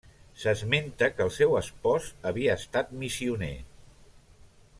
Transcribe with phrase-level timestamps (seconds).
[0.43, 3.55] S'esmenta que el seu espòs havia estat missioner.